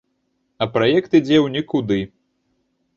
[0.61, 1.99] А праект ідзе ў нікуды.